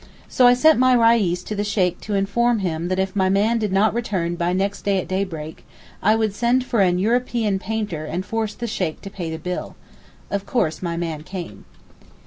[0.27, 3.29] So I sent up my Reis to the Sheykh to inform him that if my
[3.29, 5.63] man did not return by next day at daybreak,
[6.01, 9.75] I would send for an European painter and force the Sheykh to pay the bill.
[10.31, 11.65] Of course my man came.